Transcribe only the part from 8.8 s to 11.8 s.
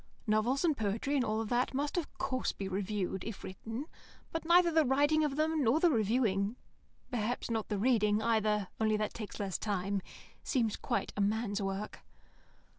that takes less time) seems quite a man's